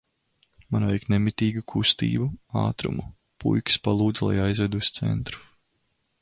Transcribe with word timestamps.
Man 0.75 0.85
vajag 0.87 1.03
nemitīgu 1.13 1.61
kustību, 1.73 2.29
ātrumu. 2.63 3.05
Puikas 3.45 3.79
palūdza, 3.89 4.31
lai 4.31 4.41
aizvedu 4.49 4.83
uz 4.87 4.91
centru. 4.99 5.47